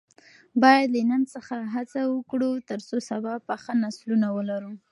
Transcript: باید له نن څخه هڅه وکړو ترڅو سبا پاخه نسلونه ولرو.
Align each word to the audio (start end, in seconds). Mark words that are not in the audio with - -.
باید 0.61 0.87
له 0.95 1.01
نن 1.09 1.21
څخه 1.33 1.55
هڅه 1.75 1.99
وکړو 2.15 2.51
ترڅو 2.69 2.97
سبا 3.09 3.33
پاخه 3.47 3.71
نسلونه 3.83 4.27
ولرو. 4.31 4.71